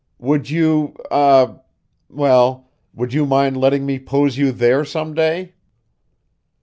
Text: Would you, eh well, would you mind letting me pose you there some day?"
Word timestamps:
Would 0.17 0.49
you, 0.49 0.95
eh 1.11 1.45
well, 2.09 2.67
would 2.91 3.13
you 3.13 3.27
mind 3.27 3.57
letting 3.57 3.85
me 3.85 3.99
pose 3.99 4.35
you 4.35 4.51
there 4.51 4.83
some 4.83 5.13
day?" 5.13 5.53